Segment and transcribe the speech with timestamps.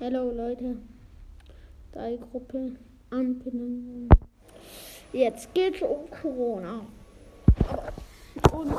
[0.00, 0.76] Hello Leute.
[1.90, 2.76] Drei Gruppe
[3.10, 4.08] Anbindung.
[5.12, 6.82] Jetzt geht's um Corona.
[8.52, 8.74] Und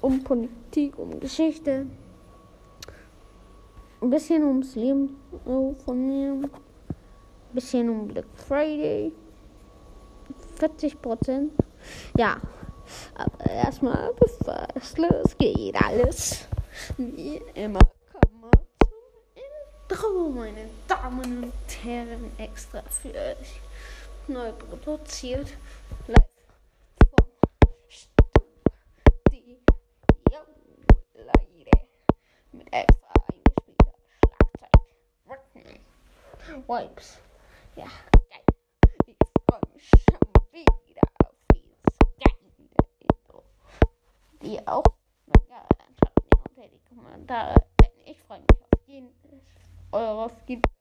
[0.00, 1.86] um Politik, um Geschichte.
[4.00, 5.16] Ein bisschen ums Leben
[5.84, 6.32] von mir.
[6.32, 6.50] Ein
[7.52, 9.12] bisschen um Black Friday.
[10.56, 11.52] 40 Prozent.
[12.18, 12.38] Ja.
[13.14, 16.48] Aber erstmal, bevor es losgeht, alles.
[16.98, 17.78] Wie immer
[19.94, 23.60] Intro, meine Damen und Herren, extra für euch
[24.26, 25.46] neu produziert.
[26.08, 26.18] Live
[27.16, 27.28] vom
[27.86, 29.56] Studio,
[31.14, 31.70] Leute.
[32.50, 33.94] Mit extra eingespielter
[35.22, 35.80] Schlagzeug.
[36.66, 37.20] Vibes.
[37.76, 38.44] Ja, geil.
[39.06, 39.16] Ich
[39.48, 40.18] freue mich schon
[40.86, 41.84] wieder auf dieses
[42.18, 42.50] geile
[42.98, 43.44] Intro.
[44.42, 44.82] Die auch?
[45.48, 47.54] Ja, dann schreibt mir unter die Kommentare.
[47.80, 49.14] Denn ich freue mich auf jeden
[49.94, 50.73] eure Feedback.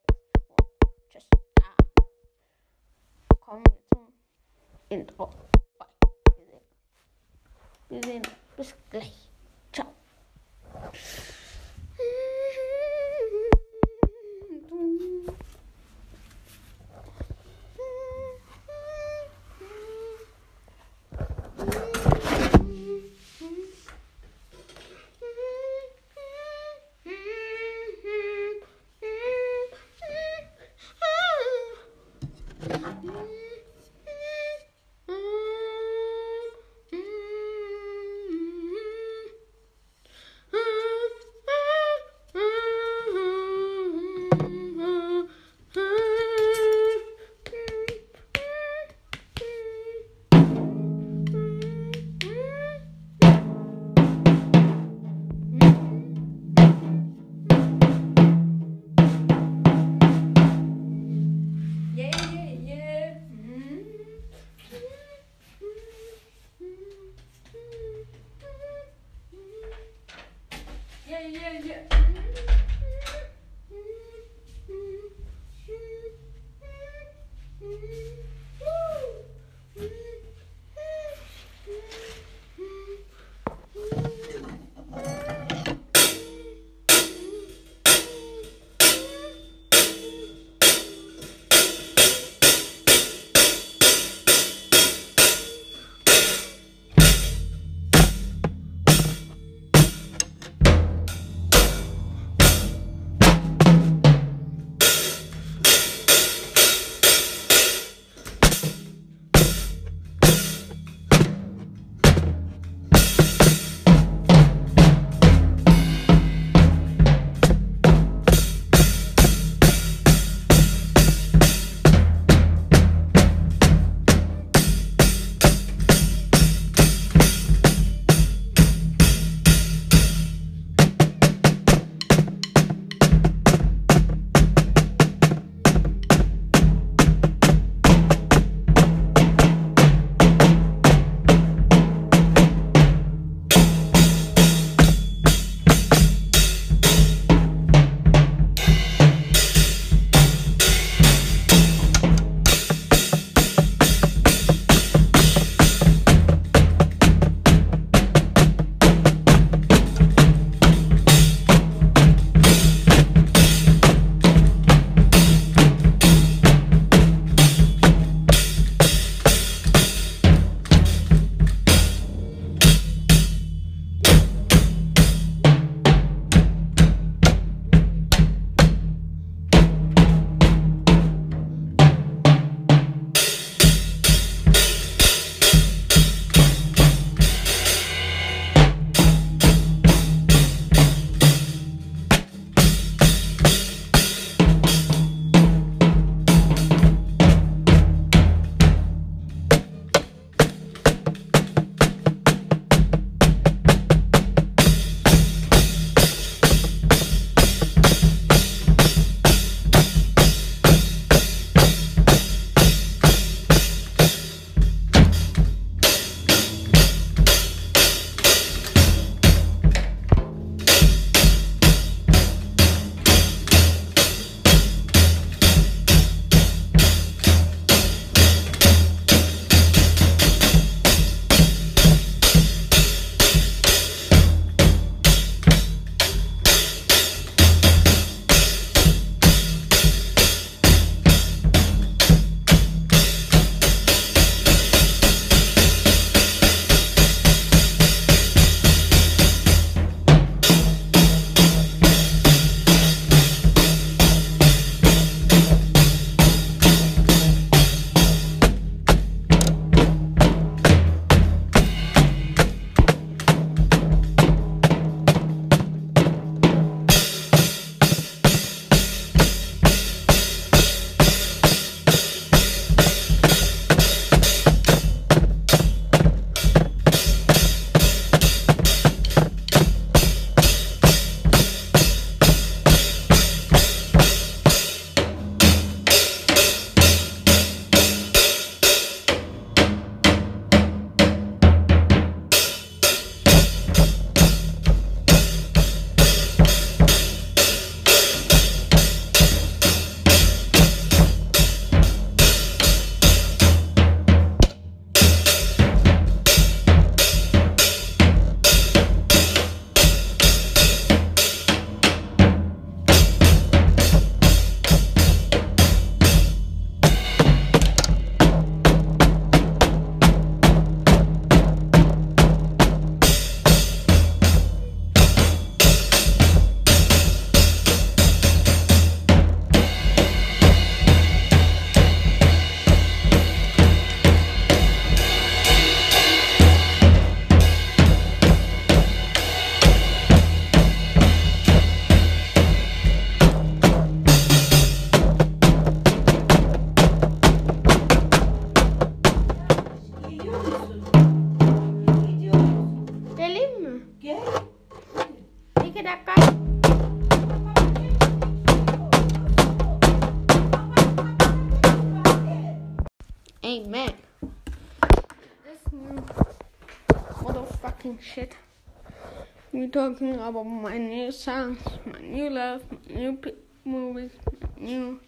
[369.74, 373.34] Talking about my new songs, my new love, my new p-
[373.66, 375.00] movies, my new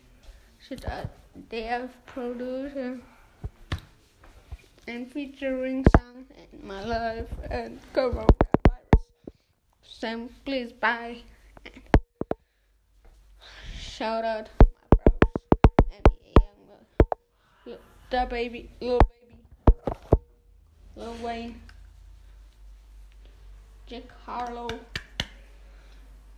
[0.58, 1.14] shit that
[1.50, 2.76] they have produced
[4.88, 8.26] and featuring songs in my life and coronavirus.
[9.84, 11.22] So please bye.
[11.66, 11.84] And
[13.80, 15.22] shout out my bros,
[15.94, 17.78] NBA Youngboy,
[18.10, 19.38] the baby, little baby,
[20.96, 21.62] little Wayne.
[23.88, 24.68] Jack Harlow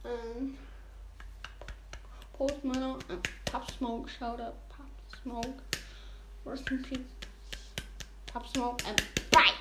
[0.03, 0.57] and
[2.33, 4.09] Post Malone and Pop Smoke.
[4.09, 4.89] Shout out Pop
[5.23, 5.77] Smoke.
[6.43, 6.99] Rest in peace,
[8.25, 8.99] Pop Smoke and
[9.31, 9.53] Fight.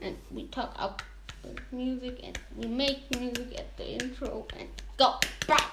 [0.00, 1.04] And we talk
[1.42, 5.14] the music and we make music at the intro and go
[5.46, 5.72] back.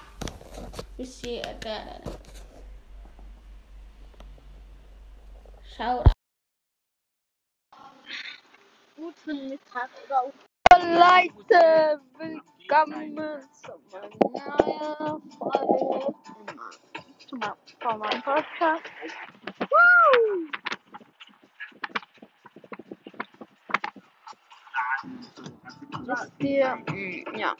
[0.98, 2.06] We see it at that.
[5.76, 6.12] Shout out.
[8.96, 10.32] Guten Mittag, Frau
[10.82, 12.00] Leute.
[12.18, 14.08] Willkommen zu meiner
[14.60, 16.14] neuen Folge
[17.80, 18.84] von meinem- Podcast.
[19.58, 20.48] Woo!
[26.06, 27.54] Wisst ihr, mm, ja,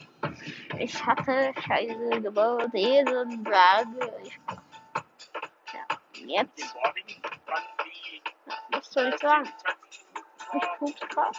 [0.77, 3.87] ich hatte Scheiße gebaut, jeden Tag.
[5.73, 5.85] Ja,
[6.25, 6.75] jetzt,
[8.71, 9.49] was soll ich sagen?
[10.53, 11.35] Ich guck's grad.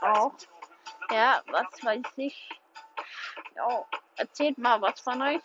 [0.00, 0.32] Auch.
[1.10, 2.48] Ja, was weiß ich.
[3.56, 3.84] Ja,
[4.16, 5.40] erzählt mal was von euch.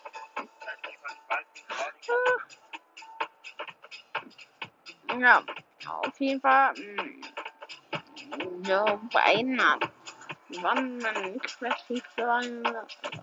[5.20, 5.42] Ja,
[5.88, 6.74] auf jeden Fall.
[6.74, 7.22] mm,
[8.64, 9.80] So, beinahe.
[10.62, 12.64] Wann man nicht richtig sagen,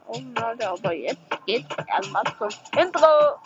[0.06, 3.38] oh Leute, aber jetzt geht's erstmal zum Intro.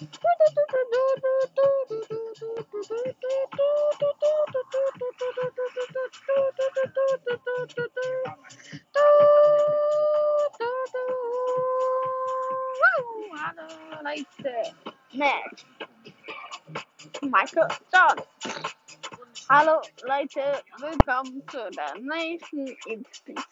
[0.00, 0.08] Hallo
[14.02, 14.74] Leute,
[15.12, 15.66] Matt,
[17.20, 18.24] Michael John.
[19.50, 23.42] Hallo Leute, willkommen zu der nächsten, Episode-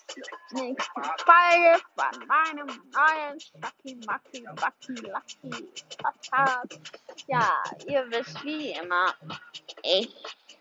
[0.52, 2.68] nächsten Folge von meinem
[3.78, 5.68] Schacki Macki Backi Lucky.
[7.26, 9.14] Ja, ihr wisst wie immer,
[9.82, 10.14] ich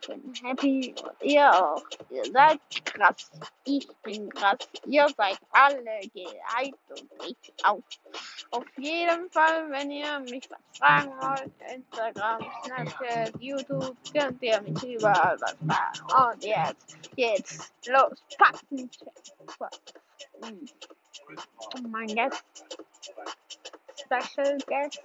[0.07, 1.83] bin happy und ihr auch.
[2.09, 3.31] Ihr seid krass,
[3.65, 7.81] ich bin krass, ihr seid alle gehypt und ich auch.
[8.51, 14.83] Auf jeden Fall, wenn ihr mich was fragen wollt, Instagram, Snapchat, YouTube, könnt ihr mich
[14.83, 16.33] überall was fragen.
[16.33, 18.23] Und jetzt geht's los.
[18.37, 18.89] Packen.
[20.41, 20.96] Oh
[21.81, 22.43] mein guest,
[23.95, 24.99] Special guest,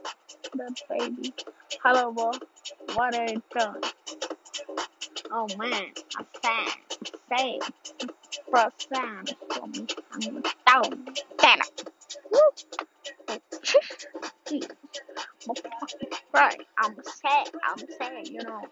[0.53, 1.35] the baby.
[1.83, 2.33] Hello, boy.
[2.95, 3.83] What are you doing?
[5.31, 5.93] Oh man,
[6.43, 6.69] fan.
[7.29, 7.59] Say,
[8.51, 9.87] for fan for me.
[10.13, 11.07] I'm down.
[11.09, 11.83] It.
[12.31, 12.41] Woo.
[16.35, 17.51] Right, I'm sad.
[17.65, 18.63] I'm sad, you know.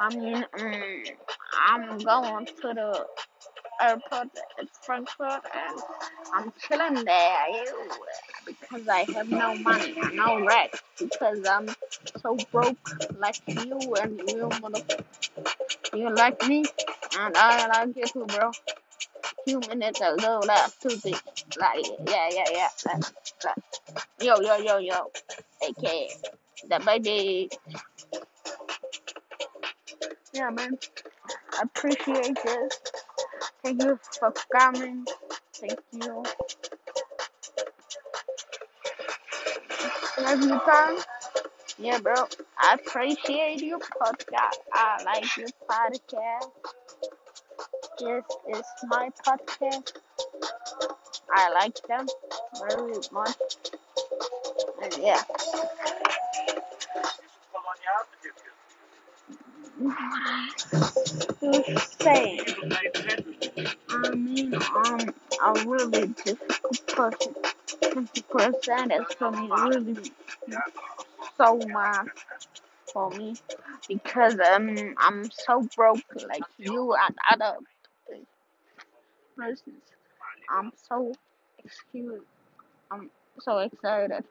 [0.00, 1.02] I mean, um,
[1.68, 3.06] I'm going to the
[3.82, 4.28] airport
[4.60, 5.80] at Frankfurt and
[6.34, 7.90] I'm chilling there ew,
[8.46, 11.68] because I have no money, no rest, because I'm
[12.22, 12.78] so broke
[13.18, 15.04] like you and you motherfucker.
[15.94, 16.64] You like me,
[17.18, 18.52] and I like you too, bro.
[19.46, 21.20] Few minutes ago, that stupid.
[21.58, 22.68] Like, yeah, yeah, yeah.
[22.84, 23.12] That,
[23.44, 23.58] that.
[24.20, 25.10] Yo, yo, yo, yo.
[25.70, 26.10] Okay,
[26.68, 27.50] the baby.
[30.34, 30.78] Yeah, man.
[31.58, 32.80] I appreciate this.
[33.66, 35.04] Thank you for coming.
[35.54, 36.22] Thank you.
[40.20, 40.98] Love you, time.
[41.78, 42.14] Yeah, bro.
[42.58, 44.58] I appreciate your podcast.
[44.72, 46.50] I like your podcast.
[47.98, 48.24] This
[48.56, 49.92] is my podcast.
[51.34, 52.06] I like them
[52.68, 53.36] very much.
[54.82, 55.22] And yeah.
[61.40, 62.40] To say,
[64.04, 65.08] I mean, I'm
[65.44, 67.34] a really difficult person.
[67.66, 70.12] Fifty percent is for me really
[71.36, 72.08] so much
[72.92, 73.34] for me
[73.88, 77.58] because um I'm so broke like you and other
[79.36, 79.82] persons.
[80.50, 81.12] I'm so
[81.64, 82.22] excuse.
[82.90, 83.10] I'm
[83.40, 84.24] so excited.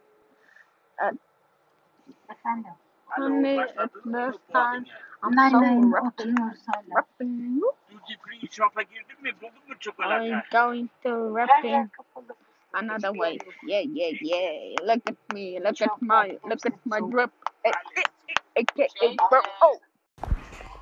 [1.01, 1.15] At
[3.13, 4.85] Sunday at this time,
[5.23, 6.89] I'm Nein, so nein, rapping, otur söyle.
[6.95, 7.61] rapping.
[7.89, 9.31] Duty free shop'a girdin mi?
[9.39, 11.89] Buldun mu I'm going to rapping.
[12.73, 13.37] another way.
[13.65, 14.75] Yeah, yeah, yeah.
[14.83, 17.31] Look at me, look at my, look at my drip.
[18.55, 19.41] AKA bro.
[19.61, 19.79] Oh.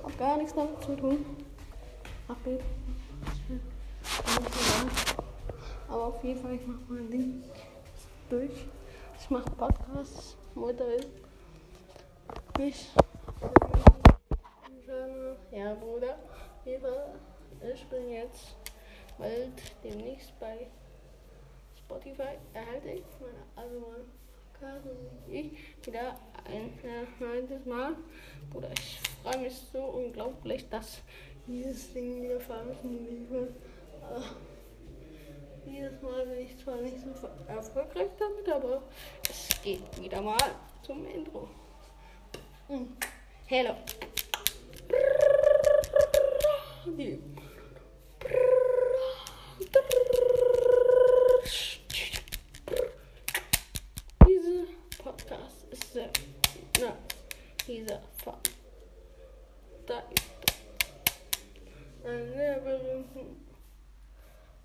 [0.02, 1.25] Hab gar nichts damit zu tun.
[2.26, 2.64] Abbeben.
[5.88, 7.45] Aber auf jeden Fall, ich mach mein Ding
[8.28, 8.67] durch.
[9.21, 10.37] Ich mach Podcasts.
[10.55, 11.09] Mutter ist
[12.59, 12.90] nicht.
[15.52, 16.19] Ja, Bruder.
[16.64, 18.57] Ich bin jetzt
[19.19, 19.52] bald
[19.83, 20.69] demnächst bei
[21.76, 24.05] Spotify erhalte ich meine also
[25.29, 25.53] Ich
[25.87, 26.73] wieder ein
[27.21, 27.95] neuntes Mal.
[28.50, 31.00] Bruder, ich freue mich so unglaublich, dass
[31.47, 33.53] dieses Ding wieder veröffentlicht wird.
[34.03, 34.25] Aber
[35.67, 38.83] jedes Mal bin ich zwar nicht so erfolgreich damit, aber
[39.29, 40.37] es geht wieder mal
[40.83, 41.49] zum Intro.
[42.69, 42.97] Hm.
[43.47, 43.75] Hello.
[46.87, 47.19] Die.
[54.27, 54.65] Dieser
[55.03, 56.09] Podcast ist sehr.
[56.81, 56.97] Na,
[57.67, 58.57] dieser Podcast.
[59.87, 60.23] Da ist
[62.05, 63.47] ein sehr berühmten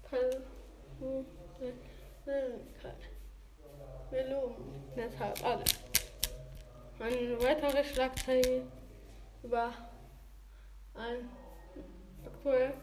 [0.09, 3.01] Persönlichkeit.
[4.11, 5.63] Wir loben deshalb alle.
[7.03, 8.61] Eine weitere Schlagzeile
[9.43, 9.73] über
[10.93, 11.29] einen
[12.25, 12.73] aktuell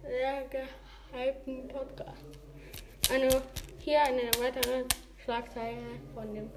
[0.00, 2.22] sehr gehypten Podcast.
[3.10, 3.42] Eine,
[3.80, 4.84] hier eine weitere
[5.24, 6.48] Schlagzeile von dem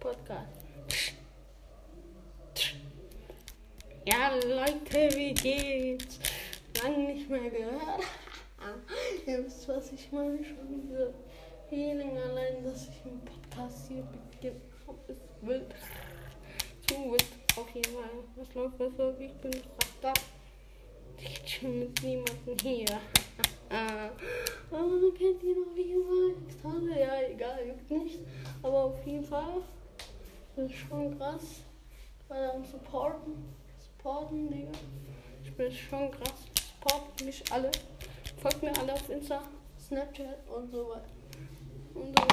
[0.00, 0.48] Podcast.
[4.06, 6.18] Ja, Leute, wie geht's?
[6.82, 8.04] Lang nicht mehr gehört.
[9.26, 10.42] Ihr wisst, was ich meine.
[10.42, 11.12] Schon diese
[11.68, 14.62] Feeling allein, dass ich einen Podcast hier beginne.
[15.42, 15.74] Wird
[16.86, 17.26] zu wild.
[17.56, 18.10] Auf jeden Fall.
[18.36, 19.20] Was läuft, was läuft?
[19.20, 19.50] Ich bin
[20.00, 20.12] da.
[21.18, 23.00] Ich chill mit niemandem hier.
[23.68, 26.96] Aber kennt ihr noch wie immer?
[26.96, 28.20] Ja, egal, juckt nicht.
[28.62, 29.62] Aber auf jeden Fall.
[30.54, 31.62] Das ist schon krass.
[32.28, 33.52] Weil am Supporten.
[33.78, 34.70] Supporten, Digga.
[35.42, 36.44] Ich bin schon krass.
[36.78, 37.70] Support mich alle.
[38.40, 39.42] Folgt mir alle auf Insta,
[39.78, 41.08] Snapchat und so weiter.
[41.94, 42.24] Und so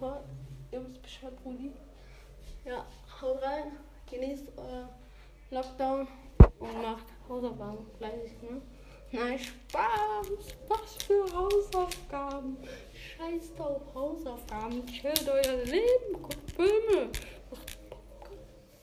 [0.00, 0.24] weiter.
[0.72, 1.72] Ihr wisst Bescheid, Brudi.
[2.64, 2.84] Ja,
[3.20, 3.72] haut rein.
[4.10, 4.88] Genießt euer
[5.50, 6.08] Lockdown
[6.58, 8.60] und macht Hausaufgaben fleißig, ne?
[9.12, 10.28] Nein, Spaß!
[10.68, 12.56] Was für Hausaufgaben!
[12.92, 17.10] Scheißt auf Hausaufgaben, chillt euer Leben, guckt Filme,
[17.50, 17.78] macht.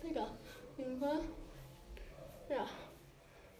[0.03, 1.19] Digga, auf jeden Fall.
[2.49, 2.67] Ja.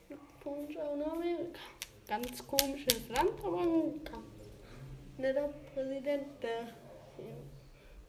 [0.07, 1.59] Glückwunsch an Amerika.
[2.07, 3.63] Ganz komisches Land, aber
[4.03, 4.49] ganz
[5.17, 6.73] netter Präsident, der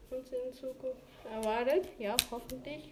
[0.09, 1.87] uns in Zukunft erwartet.
[1.97, 2.89] Ja, hoffentlich.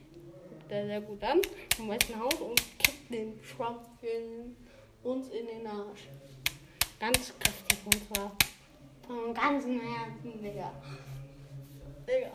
[0.50, 1.42] Guckt er sehr gut an
[1.78, 4.56] im Weißen Haus und kippt den Trump in,
[5.04, 6.08] uns in den Arsch.
[7.00, 8.32] Ganz kräftig und zwar
[9.08, 10.72] vom ganzen Herzen, Digga.
[12.08, 12.32] Digga.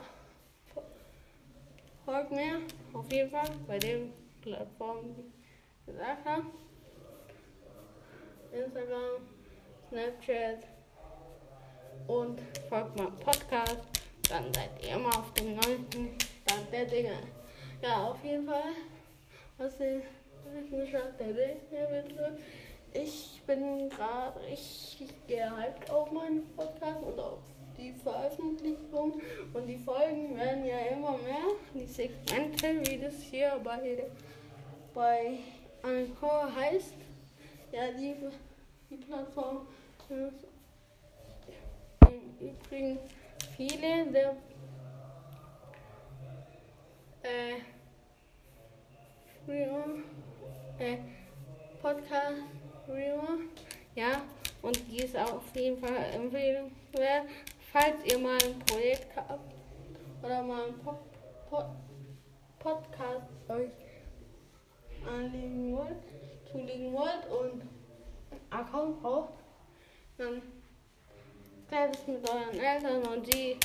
[2.05, 2.61] Folgt mir
[2.93, 6.47] auf jeden Fall bei den Plattformen, die ich gesagt habe.
[8.53, 9.23] Instagram,
[9.89, 10.59] Snapchat
[12.07, 13.92] und folgt meinem Podcast.
[14.33, 17.19] Dann seid ihr immer auf dem neuesten Stand der Dinge.
[17.83, 18.73] Ja, auf jeden Fall,
[19.59, 20.01] was den
[20.47, 22.39] neuesten Stand der Dinge.
[22.95, 27.41] Ich bin gerade richtig gehypt auf meinen Podcast und auf
[27.77, 29.21] die Veröffentlichung.
[29.53, 31.53] Und die Folgen werden ja immer mehr.
[31.75, 34.03] Die Segmente, wie das hier bei,
[34.95, 35.39] bei
[35.83, 36.95] Anchor heißt.
[37.71, 38.15] Ja, die,
[38.89, 39.67] die Plattform
[40.09, 40.47] ist
[42.09, 42.99] im Übrigen
[43.69, 44.37] viele der
[47.23, 47.61] äh,
[49.45, 49.85] früher,
[50.79, 50.97] äh,
[51.81, 52.43] Podcast
[52.85, 53.23] früher,
[53.95, 54.23] ja,
[54.63, 57.29] und die ist auf jeden Fall empfehlenswert,
[57.73, 59.55] falls ihr mal ein Projekt habt
[60.23, 60.99] oder mal einen Pod,
[61.49, 61.67] Pod,
[62.59, 63.71] Podcast euch
[65.07, 66.03] anlegen wollt,
[66.51, 67.63] zulegen wollt und
[68.51, 69.35] Account braucht,
[70.19, 70.43] dann
[71.73, 73.57] klärt es mit euren Eltern und die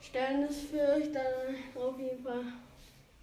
[0.00, 2.44] stellen es für euch dann auf jeden Fall.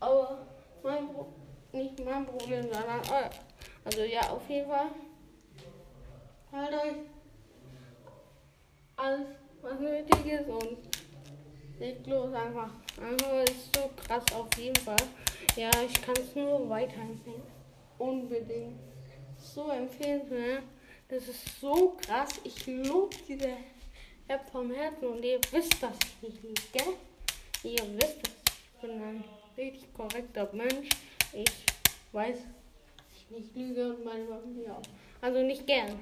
[0.02, 0.40] Aber
[0.84, 1.28] mein Pro
[1.72, 3.30] nicht mein Problem, sondern euer.
[3.86, 4.88] Also ja, auf jeden Fall.
[6.52, 6.96] Halt euch
[8.98, 9.28] alles,
[9.62, 10.78] was nötig ist und
[11.80, 12.70] legt los einfach.
[13.02, 15.08] Also ist so krass auf jeden Fall.
[15.56, 17.44] Ja, ich kann es nur weiterempfehlen.
[17.98, 18.78] Unbedingt.
[19.38, 20.64] So empfehlen, ne?
[21.08, 22.30] Das ist so krass.
[22.44, 23.50] Ich lobe diese
[24.28, 26.94] App vom Herzen und ihr wisst das nicht, gell?
[27.64, 28.34] Ihr wisst das.
[28.74, 29.24] Ich bin ein
[29.56, 30.90] richtig korrekter Mensch.
[31.32, 31.66] Ich
[32.12, 32.40] weiß,
[33.16, 34.82] ich nicht lüge und manchmal ja.
[35.22, 36.00] Also nicht gern.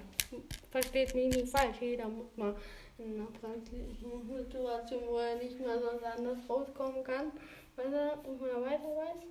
[0.71, 1.77] Versteht mich nicht falsch.
[1.81, 2.55] Jeder muss mal
[2.97, 7.31] in einer praktischen Situation, wo er nicht mehr sonst anders rauskommen kann,
[7.75, 9.25] weil er nicht mehr weiter weiß,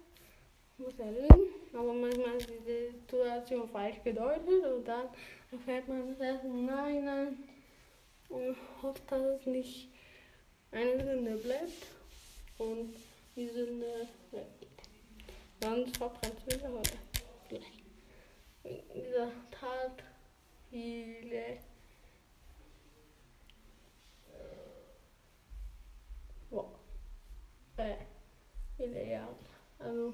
[0.78, 1.48] muss er lügen.
[1.72, 5.08] Aber manchmal ist die Situation falsch gedeutet und dann
[5.50, 7.38] erfährt man erst im Nachhinein
[8.28, 9.88] und hofft, dass es nicht
[10.70, 11.86] eine Sünde bleibt
[12.58, 12.94] und
[13.36, 14.68] die Sünde weggeht.
[15.62, 16.98] Sonst verbrennt es wieder heute.
[17.48, 17.84] Gleich.
[18.62, 20.02] Wegen dieser Tat
[20.70, 21.58] viele
[26.50, 26.68] Boah.
[27.78, 27.96] Äh,
[28.76, 29.34] viele Jahre.
[29.78, 30.12] Also,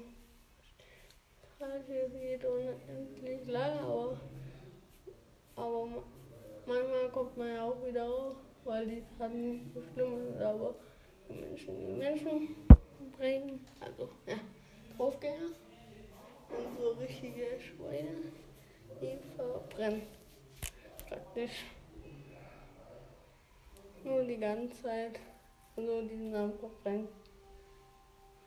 [1.61, 4.17] halt geht unendlich lange, aber,
[5.55, 6.03] aber
[6.65, 10.75] manchmal kommt man ja auch wieder raus, weil die Taten nicht so schlimm sind, aber
[11.27, 12.55] die Menschen, die Menschen
[13.17, 14.35] bringen, also, ja,
[14.95, 15.49] Draufgänger
[16.49, 18.31] und so richtige Schweine,
[19.01, 20.03] die verbrennen.
[21.07, 21.65] Praktisch.
[24.03, 25.19] Nur die ganze Zeit
[25.75, 27.07] so diesen Namen verbrennen.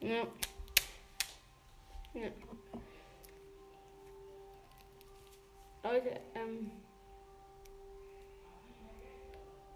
[0.01, 0.27] Ja.
[2.15, 2.31] Ja.
[5.93, 6.71] Leute, ähm.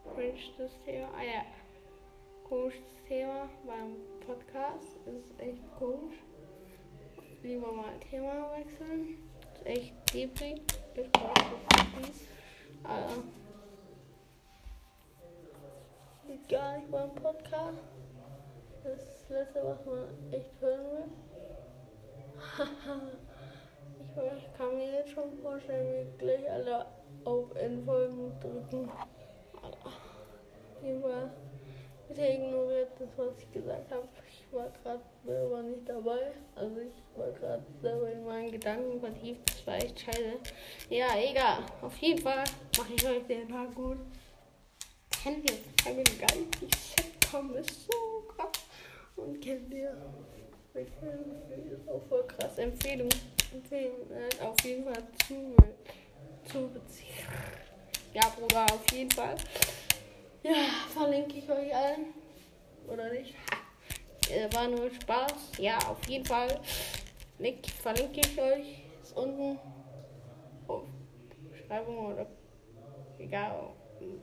[0.03, 1.09] Komisches Thema.
[1.15, 1.45] Ah ja.
[2.49, 4.97] Komisches Thema beim Podcast.
[5.07, 6.17] Ist echt komisch.
[7.43, 9.19] Lieber mal Thema wechseln.
[9.57, 10.63] Ist echt deepig.
[10.95, 11.35] Ich brauche
[12.01, 12.27] es
[12.83, 13.23] Aber
[16.49, 17.83] gar nicht beim Podcast.
[18.83, 21.11] Das letzte, was man echt hören
[22.71, 23.19] will.
[24.37, 26.87] ich kann mir jetzt schon vorstellen, wie gleich alle
[27.25, 28.91] auf Endfolgen drücken.
[30.83, 31.33] Jedenfalls
[32.09, 34.09] bitte ignoriert das, was ich gesagt habe.
[34.29, 36.33] Ich war gerade selber nicht dabei.
[36.55, 39.41] Also ich war gerade selber in meinen Gedanken vertieft.
[39.49, 40.39] Das war echt scheiße.
[40.91, 41.59] Ja, egal.
[41.83, 42.45] Auf jeden Fall
[42.79, 43.99] mache ich euch den Tag gut
[45.27, 46.47] kennt ihr Family Guy?
[46.61, 48.65] Die Sitcom ist so krass.
[49.17, 49.97] Und kennt ihr?
[51.87, 52.59] Auch voll krass.
[52.59, 53.09] Empfehlung.
[53.53, 54.11] Empfehlung.
[54.11, 55.57] Äh, auf jeden Fall zu,
[56.45, 57.15] zu beziehen.
[58.13, 59.37] Ja, Bruder, auf jeden Fall.
[60.43, 60.53] Ja,
[60.93, 62.15] verlinke ich euch allen.
[62.87, 63.35] Oder nicht?
[64.31, 65.53] Äh, war nur Spaß.
[65.59, 66.61] Ja, auf jeden Fall.
[67.39, 68.83] Link verlinke ich euch.
[69.03, 69.59] Ist unten.
[70.69, 70.83] Oh,
[71.51, 72.27] Beschreibung oder
[73.19, 73.73] egal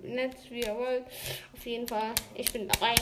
[0.02, 1.06] nett, wie ihr wollt.
[1.54, 2.96] Auf jeden Fall, ich bin dabei.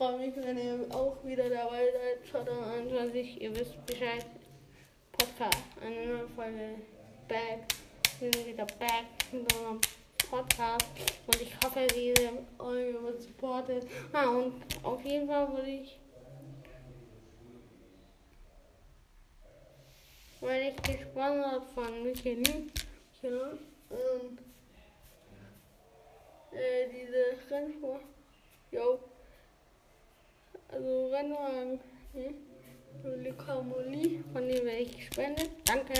[0.00, 2.26] Freue mich, wenn ihr auch wieder dabei seid.
[2.30, 4.24] 2021, ihr wisst Bescheid.
[5.12, 6.76] Podcast, eine neue Folge.
[7.28, 7.66] Back.
[8.18, 9.78] Wir sind wieder back mit unserem
[10.30, 10.86] Podcast.
[11.26, 11.86] Und ich hoffe,
[12.56, 13.86] Folge wird supportet.
[14.14, 16.00] Ah, und auf jeden Fall würde ich.
[20.40, 22.72] Weil ich gesponsert von Michelin.
[23.20, 23.50] Genau.
[23.90, 24.38] Und
[26.52, 28.00] äh, diese Rennsport.
[28.70, 29.09] Jo.
[30.72, 31.80] Also Rennwagen.
[32.12, 32.34] Hm?
[33.22, 35.50] Lykamoli, von dem werde ich gespendet.
[35.64, 35.92] Danke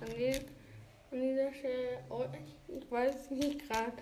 [0.00, 0.34] an den
[1.10, 1.98] an dieser Stelle.
[2.10, 3.92] Oh, ich, ich weiß es nicht gerade.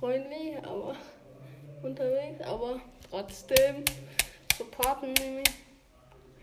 [0.00, 0.96] freundlich, aber
[1.82, 3.84] unterwegs, aber trotzdem
[4.56, 5.48] supporten nämlich,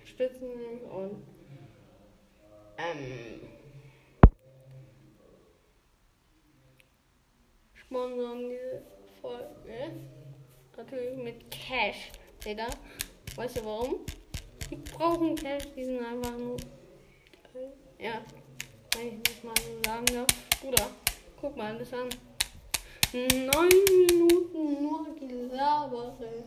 [0.05, 1.23] stützen nämlich und
[2.77, 3.41] ähm,
[7.87, 8.83] sponsern diese
[9.21, 9.91] Folge.
[10.75, 12.11] Natürlich mit Cash.
[12.45, 12.67] Ihr?
[13.35, 13.95] Weißt du warum?
[14.69, 16.57] Die brauchen Cash, die sind einfach nur.
[17.99, 18.21] Ja,
[18.95, 20.27] wenn ich das mal so sagen darf.
[20.61, 20.89] Bruder,
[21.39, 22.09] guck mal das an.
[23.13, 23.69] Neun
[24.07, 26.43] Minuten nur Gelabere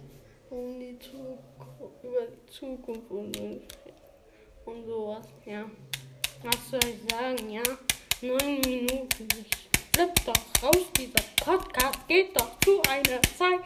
[0.51, 3.63] um die Zukunft, über die Zukunft und,
[4.67, 5.65] und sowas, ja
[6.43, 7.63] was soll ich sagen, ja?
[8.23, 9.29] Neun Minuten.
[9.41, 9.70] Ich
[10.01, 13.61] flipp doch raus, dieser Podcast geht doch zu einer Zeit.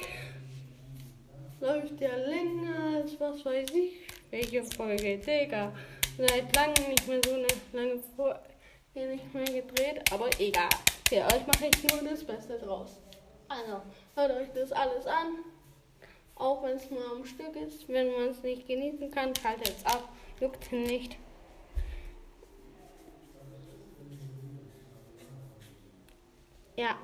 [1.60, 3.92] Läuft ja länger als was weiß ich.
[4.30, 5.72] Welche Folge, Digga.
[6.18, 8.40] Seit langem nicht mehr so eine lange Folge
[8.94, 10.68] nicht mehr gedreht, aber egal.
[11.08, 12.98] Für euch mache ich nur das Beste draus.
[13.48, 13.82] Also,
[14.16, 15.38] hört euch das alles an.
[16.34, 17.88] Auch wenn es nur am Stück ist.
[17.88, 20.08] Wenn man es nicht genießen kann, schaltet es ab.
[20.40, 21.16] Juckt nicht.
[26.76, 26.98] Ja.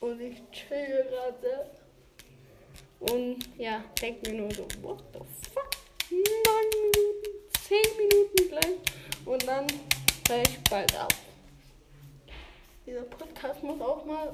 [0.00, 1.70] Und ich chill gerade.
[3.00, 5.70] Und ja, denke mir nur so, what the fuck?
[6.10, 8.78] neun Minuten, zehn Minuten gleich
[9.24, 9.66] und dann
[10.28, 11.14] höre ich bald ab.
[12.86, 14.32] Dieser Podcast muss auch mal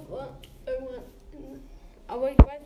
[0.67, 1.63] irgendwann,
[2.07, 2.63] aber ich weiß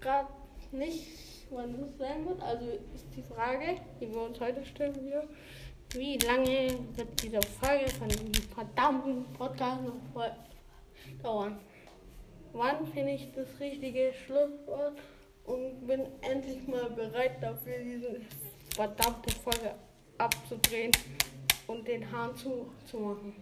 [0.00, 0.28] gerade
[0.72, 1.06] nicht,
[1.50, 2.42] wann es sein wird.
[2.42, 5.26] Also ist die Frage, die wir uns heute stellen, wir,
[5.94, 10.32] wie lange wird diese Folge von dem verdammten Podcast noch
[11.22, 11.58] dauern?
[12.52, 14.98] Wann finde ich das richtige Schlusswort
[15.44, 18.20] und bin endlich mal bereit dafür, diese
[18.74, 19.74] verdammte Folge
[20.18, 20.92] abzudrehen
[21.66, 23.34] und den Hahn zu, zu machen.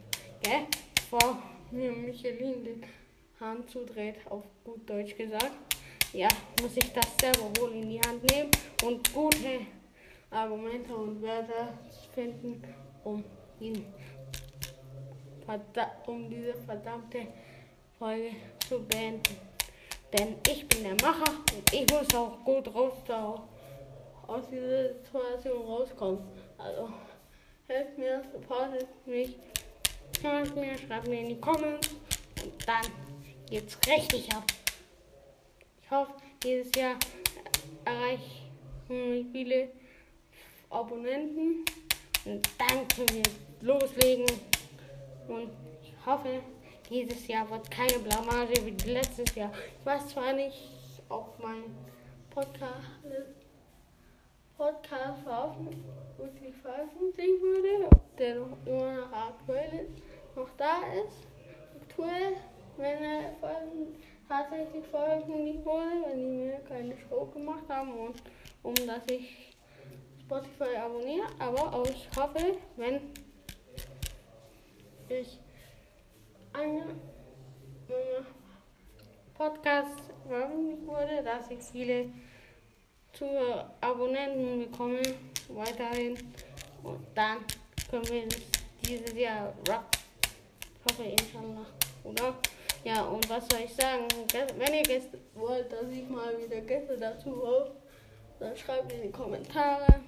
[0.43, 0.67] Gell?
[0.95, 2.87] Bevor mir Michelin den
[3.41, 5.53] Hahn zudreht, auf gut Deutsch gesagt,
[6.13, 6.29] ja,
[6.61, 8.51] muss ich das selber wohl in die Hand nehmen
[8.85, 9.67] und gute
[10.33, 11.69] Argumente und Wörter
[12.15, 12.63] finden,
[13.05, 13.23] um,
[13.61, 13.87] ihn,
[16.07, 17.27] um diese verdammte
[17.99, 18.31] Folge
[18.67, 19.37] zu beenden.
[20.13, 22.95] Denn ich bin der Macher und ich muss auch gut raus
[24.27, 26.19] aus dieser Situation rauskommen.
[26.59, 26.89] Also
[27.69, 29.37] helft mir, supportet mich,
[30.23, 31.89] hört mir, schreibt mir in die Comments
[32.43, 32.87] und dann
[33.49, 34.45] geht's richtig ab.
[35.83, 36.97] Ich hoffe, dieses Jahr
[37.85, 39.69] erreichen viele
[40.73, 41.65] Abonnenten.
[42.25, 44.27] Und dann können wir loslegen.
[45.29, 45.51] Und
[45.83, 46.41] ich hoffe,
[46.89, 49.53] dieses Jahr wird keine Blamage wie letztes Jahr.
[49.79, 50.57] Ich weiß zwar nicht,
[51.09, 51.65] ob mein
[52.31, 52.89] Podcast,
[54.57, 55.25] Podcast
[56.19, 61.27] wirklich veröffentlicht wurde, ob der noch immer noch aktuell ist, noch da ist,
[61.81, 62.37] aktuell,
[62.77, 63.35] wenn er
[64.29, 68.23] tatsächlich veröffentlicht wurde, wenn die mir keine Show gemacht haben und
[68.63, 69.52] um dass ich
[70.33, 73.01] Spotify abonniere, aber ich hoffe, wenn
[75.11, 75.39] ich
[76.55, 76.87] eine
[79.35, 82.07] Podcast veröffentlicht wurde, dass ich viele
[83.13, 85.03] Zuhörer, Abonnenten bekomme,
[85.51, 86.17] weiterhin.
[86.83, 87.39] Und dann
[87.91, 88.29] können wir
[88.83, 89.85] dieses Jahr rock.
[90.89, 91.67] Hoffe, inshallah.
[92.05, 92.35] Oder?
[92.85, 94.09] Ja, und was soll ich sagen?
[94.57, 97.77] Wenn ihr Gäste wollt, dass ich mal wieder Gäste dazu habe,
[98.41, 100.01] dann schreibt in die Kommentare.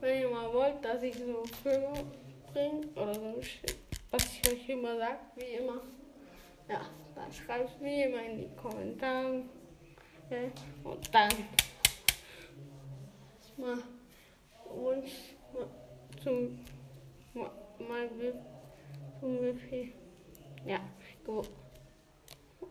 [0.00, 1.92] Wenn ihr mal wollt, dass ich so Filme
[2.52, 3.40] bringe oder so
[4.10, 5.80] was ich euch immer sage, wie immer.
[6.68, 6.80] Ja,
[7.14, 9.42] dann schreibt es mir immer in die Kommentare.
[10.30, 10.38] Ja,
[10.84, 11.30] und dann
[13.56, 13.78] mal
[14.68, 15.12] Wunsch
[16.22, 16.58] zum
[17.34, 18.08] mal
[19.20, 19.92] zum Buffet.
[20.64, 20.80] Ja,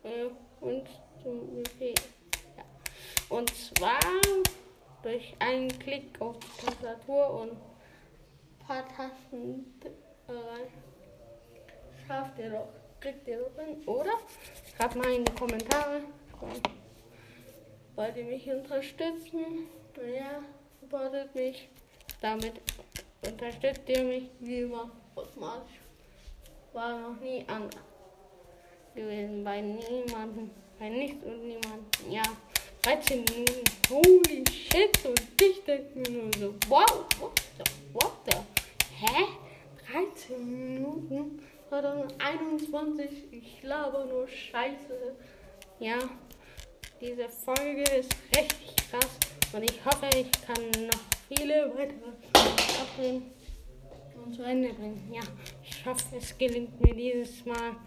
[0.03, 0.89] äh, Wunsch
[1.21, 1.95] zum Buffet.
[2.57, 2.65] Ja.
[3.29, 3.99] Und zwar
[5.05, 9.79] durch einen Klick auf die Tastatur und ein paar Tasten
[10.27, 10.33] äh,
[12.07, 12.67] schafft ihr doch,
[12.99, 14.17] kriegt ihr doch hin, oder?
[14.75, 16.01] Schreibt mal in die Kommentare.
[17.95, 19.67] Wollt ihr mich unterstützen?
[19.95, 20.43] Naja,
[20.81, 21.69] supportet mich.
[22.19, 22.53] Damit
[23.23, 25.79] unterstützt ihr mich wie immer automatisch.
[26.73, 27.83] War noch nie anders
[28.95, 31.85] gewesen bei niemandem, bei nichts und niemandem.
[32.09, 32.23] Ja,
[32.85, 36.85] 13 Minuten, holy shit, und ich denke mir nur so, wow,
[37.19, 38.37] what the, what the,
[38.93, 39.25] hä?
[39.91, 41.41] 13 Minuten?
[41.69, 43.09] 2021.
[43.31, 45.15] Ich laber nur Scheiße.
[45.79, 45.97] Ja,
[47.01, 49.17] diese Folge ist richtig krass
[49.51, 52.11] und ich hoffe, ich kann noch viele weitere
[52.83, 53.31] aufnehmen
[54.23, 55.11] und zu Ende bringen.
[55.11, 55.23] Ja,
[55.63, 57.77] ich hoffe, es gelingt mir dieses Mal,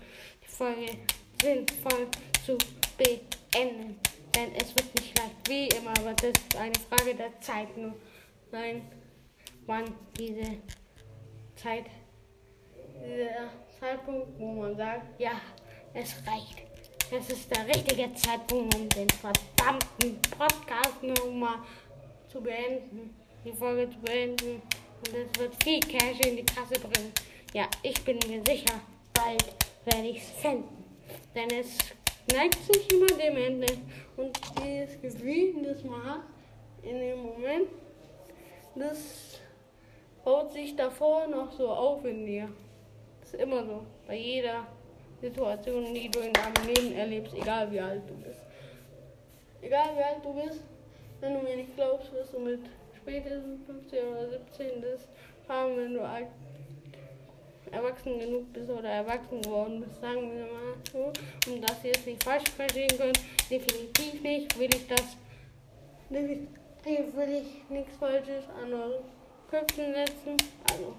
[0.43, 0.91] die Folge
[1.41, 2.09] sinnvoll
[2.45, 2.59] zu
[2.97, 4.01] beenden.
[4.38, 7.92] Denn es wird nicht leicht, wie immer, aber das ist eine Frage der Zeit nur.
[8.53, 8.83] Nein,
[9.66, 10.59] wann diese
[11.57, 11.87] Zeit,
[13.05, 15.33] dieser Zeitpunkt, wo man sagt, ja,
[15.92, 16.62] es reicht.
[17.11, 21.59] Es ist der richtige Zeitpunkt, um den verdammten Podcast nochmal
[22.29, 24.62] zu beenden, die Folge zu beenden.
[25.01, 27.12] Und es wird viel Cash in die Kasse bringen.
[27.55, 28.81] Ja, ich bin mir sicher,
[29.14, 29.44] bald
[29.85, 30.85] werde ich es finden.
[31.35, 31.77] Denn es
[32.33, 33.67] neigt sich immer dem Ende.
[34.17, 36.21] Und dieses Gefühl, das man hat
[36.83, 37.69] in dem Moment,
[38.75, 39.41] das
[40.25, 42.49] baut sich davor noch so auf in dir
[43.33, 43.83] ist immer so.
[44.07, 44.67] Bei jeder
[45.21, 48.41] Situation, die du in deinem Leben erlebst, egal wie alt du bist.
[49.61, 50.62] Egal wie alt du bist,
[51.21, 52.61] wenn du mir nicht glaubst, wirst du mit
[52.97, 55.09] spätestens 15 oder 17 das
[55.49, 56.29] haben, wenn du alt,
[57.72, 61.12] erwachsen genug bist oder erwachsen geworden bist, sagen wir mal so,
[61.50, 63.18] um das jetzt nicht falsch verstehen können.
[63.50, 65.16] Definitiv nicht will ich das,
[66.11, 69.02] definitiv will ich nichts Falsches an eure
[69.50, 70.37] Köpfen setzen.
[70.70, 70.94] Also,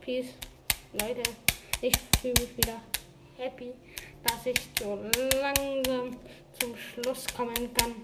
[0.00, 0.34] Peace.
[0.92, 1.22] Leute,
[1.82, 2.80] ich fühle mich wieder
[3.36, 3.72] happy,
[4.24, 4.98] dass ich so
[5.40, 6.16] langsam
[6.58, 7.94] zum Schluss kommen kann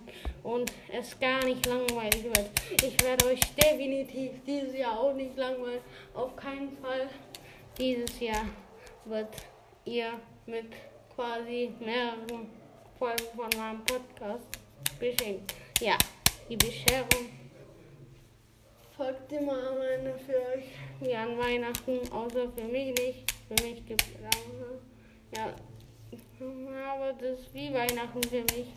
[0.42, 2.50] und es gar nicht langweilig wird.
[2.82, 5.80] Ich werde euch definitiv dieses Jahr auch nicht langweilen.
[6.12, 7.08] Auf keinen Fall.
[7.82, 8.46] Dieses Jahr
[9.06, 9.34] wird
[9.84, 10.12] ihr
[10.46, 10.66] mit
[11.16, 12.46] quasi mehreren
[12.96, 14.46] Folgen von meinem Podcast
[15.00, 15.52] beschenkt.
[15.80, 15.98] Ja,
[16.48, 17.28] die Bescherung
[18.96, 20.66] folgt immer am Ende für euch
[21.00, 23.34] wie an Weihnachten, außer für mich nicht.
[23.48, 24.08] Für mich gibt es
[25.36, 25.52] ja,
[26.94, 28.68] aber das ist wie Weihnachten für mich,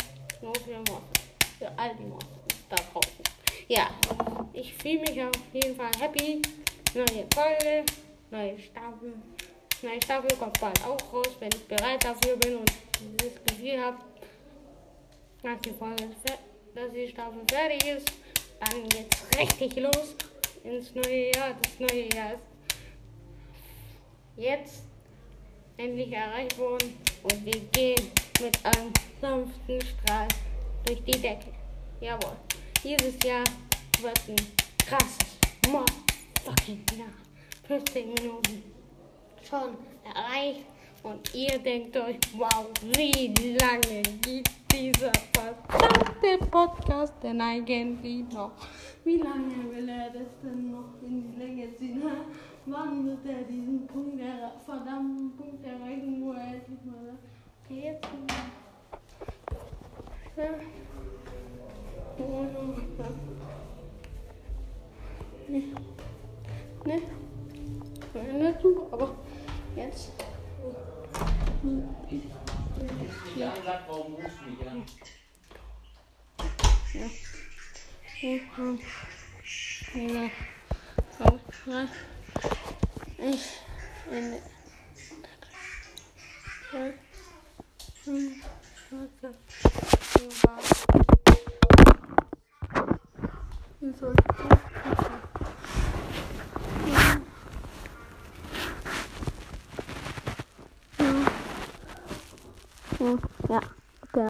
[0.41, 1.21] nur für Monster,
[1.59, 2.31] für all die Monster
[2.71, 3.23] da draußen.
[3.67, 3.87] Ja,
[4.51, 6.41] ich fühle mich auf jeden Fall happy.
[6.95, 7.83] Neue Folge,
[8.35, 9.13] neue Staffel.
[9.81, 12.71] Neue Staffel kommt bald auch raus, wenn ich bereit dafür bin und
[13.17, 13.97] das Gefühl habe,
[15.41, 16.09] dass die Folge,
[16.73, 18.11] dass die Staffel fertig ist,
[18.59, 20.15] dann geht's richtig los
[20.63, 21.55] ins neue Jahr.
[21.61, 22.41] Das neue Jahr ist
[24.37, 24.83] jetzt
[25.77, 30.27] endlich erreicht worden und wir gehen mit einem sanften Strahl
[30.85, 31.53] durch die Decke.
[32.01, 32.35] Jawohl,
[32.83, 33.43] dieses Jahr
[34.01, 34.35] wird ein
[34.85, 37.24] krasses Motherfucking Jahr.
[37.67, 38.63] 15 Minuten
[39.41, 40.65] schon erreicht
[41.03, 48.51] und ihr denkt euch, wow, wie lange geht dieser verdammte Podcast denn eigentlich noch?
[49.03, 52.03] Wie lange will er das denn noch in die Länge ziehen?
[52.67, 57.19] Wann wird er diesen Punkt, er verdammten Punkt erreichen, wo er endlich mal sagt,
[57.65, 58.07] okay, jetzt
[60.37, 60.49] ja.
[65.47, 65.61] Ne?
[66.85, 67.01] Ne?
[68.15, 69.15] Nicht super, aber
[69.75, 70.11] jetzt.
[73.35, 73.51] Ja?
[73.51, 73.53] Ja.
[79.93, 81.29] Ja.
[81.65, 81.87] Ja.
[83.17, 83.59] Ich.
[84.11, 84.33] In.
[86.73, 86.93] Ja.
[88.05, 88.41] Hm.
[103.05, 103.59] Okay.